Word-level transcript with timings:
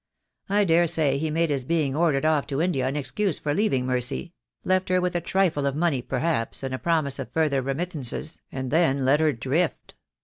I 0.49 0.63
dare 0.63 0.87
say 0.87 1.19
he 1.19 1.29
made 1.29 1.51
his 1.51 1.63
being 1.63 1.95
ordered 1.95 2.25
off 2.25 2.47
to 2.47 2.59
India 2.59 2.87
an 2.87 2.95
excuse 2.95 3.37
for 3.37 3.53
leaving 3.53 3.85
Mercy— 3.85 4.33
left 4.65 4.89
her 4.89 4.99
with 4.99 5.15
a 5.15 5.21
trifle 5.21 5.67
of 5.67 5.75
money 5.75 6.01
perhaps, 6.01 6.63
and 6.63 6.73
a 6.73 6.79
promise 6.79 7.19
of 7.19 7.31
further 7.31 7.61
remittances, 7.61 8.41
and 8.51 8.71
then 8.71 9.05
let 9.05 9.19
her 9.19 9.31
drift. 9.31 9.93